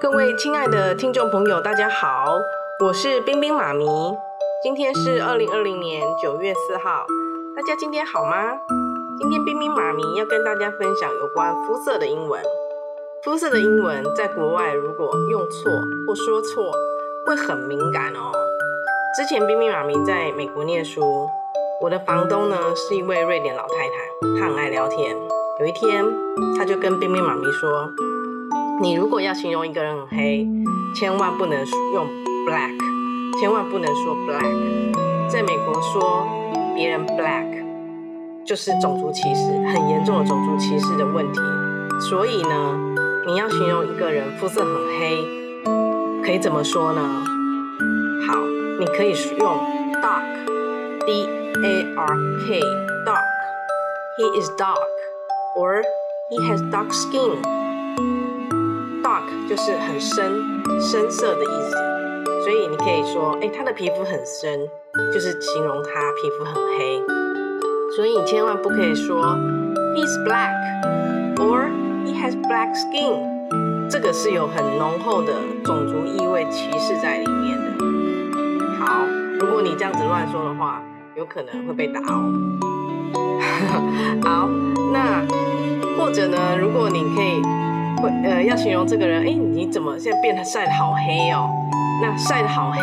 [0.00, 2.40] 各位亲爱的听众朋友，大家好，
[2.82, 3.84] 我是冰冰妈咪。
[4.62, 7.04] 今天是二零二零年九月四号，
[7.54, 8.58] 大家今天好吗？
[9.18, 12.42] 今天冰冰妈咪要跟大家分享有关肤色的英文。
[13.22, 15.70] 肤色的英文在国外如果用错
[16.06, 16.72] 或说错，
[17.26, 18.32] 会很敏感哦。
[19.14, 21.28] 之前冰冰妈咪在美国念书，
[21.82, 25.14] 我的房东呢是一位瑞典老太太，她很爱聊天。
[25.60, 26.06] 有一天，
[26.56, 27.92] 她就跟冰冰妈咪说。
[28.82, 30.48] 你如果要形容一个人很黑，
[30.94, 31.58] 千万不能
[31.92, 32.06] 用
[32.46, 32.72] black，
[33.38, 34.42] 千万不能说 black。
[35.28, 36.26] 在美国说
[36.74, 37.44] 别人 black
[38.42, 41.40] 就是种族歧视，很严重的种族歧视的问题。
[42.00, 42.78] 所以呢，
[43.26, 45.22] 你要形容一个人肤色很黑，
[46.24, 47.02] 可以怎么说呢？
[48.26, 48.34] 好，
[48.78, 49.46] 你可以用
[50.02, 51.28] dark，d
[51.66, 52.06] a r
[52.46, 55.82] k，dark，he is dark，or
[56.30, 57.36] he has dark skin。
[59.50, 61.76] 就是很深深色的意思，
[62.44, 64.60] 所以你可以说，哎，他的皮肤很深，
[65.12, 67.02] 就是形容他皮肤很黑。
[67.96, 69.36] 所以你千万不可以说
[69.96, 70.54] he's black
[71.38, 71.68] or
[72.06, 75.32] he has black skin，这个是有很浓厚的
[75.64, 77.72] 种族意味歧视在里面的。
[78.78, 79.04] 好，
[79.40, 80.80] 如果你这样子乱说的话，
[81.16, 82.32] 有可能会被打哦。
[84.22, 84.48] 好，
[84.92, 85.26] 那
[85.98, 87.59] 或者呢，如果你可以。
[88.00, 91.50] 会呃，要形容这个人，哎，你怎么现在变得晒得好黑哦？
[92.02, 92.80] 那晒得好黑，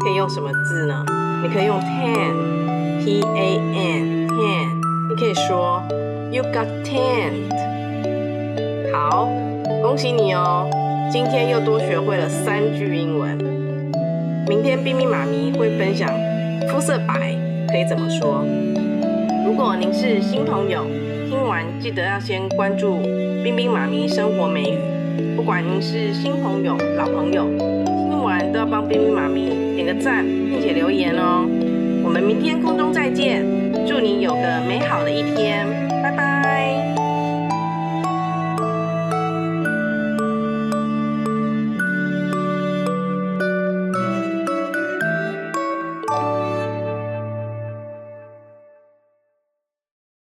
[0.00, 1.04] 可以用什么字呢？
[1.42, 4.66] 你可以用 tan，t a n tan。
[5.08, 5.82] 你可以说
[6.30, 7.52] you got tanned。
[8.92, 9.28] 好，
[9.82, 10.68] 恭喜你哦，
[11.10, 13.36] 今天又多学会了三句英文。
[14.48, 16.08] 明天冰冰妈咪会分享
[16.68, 17.34] 肤色白
[17.68, 18.44] 可以怎么说。
[19.44, 20.86] 如果您是新朋友。
[21.28, 22.98] 听完记得要先关注
[23.42, 24.78] 冰冰妈咪生活美语，
[25.34, 27.44] 不管您是新朋友、老朋友，
[28.08, 31.44] 听完都要帮冰冰妈咪点个赞，并且留言哦。
[32.04, 33.44] 我们明天空中再见，
[33.84, 35.66] 祝你有个美好的一天，
[36.02, 36.94] 拜拜。